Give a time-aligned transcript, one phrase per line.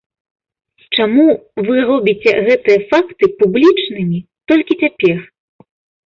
[0.99, 1.25] Чаму
[1.67, 4.19] вы робіце гэтыя факты публічнымі
[4.53, 5.17] толькі цяпер?